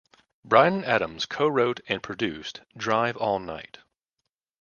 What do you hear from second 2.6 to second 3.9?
"Drive All Night".